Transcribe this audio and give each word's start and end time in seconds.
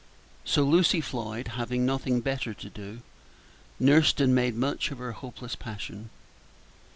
So 0.43 0.63
Lucy 0.63 0.99
Floyd, 0.99 1.49
having 1.49 1.85
nothing 1.85 2.21
better 2.21 2.55
to 2.55 2.69
do, 2.71 3.01
nursed 3.79 4.19
and 4.19 4.33
made 4.33 4.55
much 4.55 4.89
of 4.89 4.97
her 4.97 5.11
hopeless 5.11 5.55
passion. 5.55 6.09